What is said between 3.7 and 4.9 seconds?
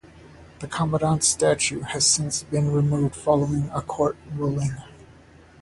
a court ruling.